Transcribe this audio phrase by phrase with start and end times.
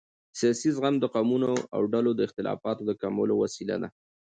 [0.39, 3.89] سیاسي زغم د قومونو او ډلو د اختلافاتو د کمولو وسیله ده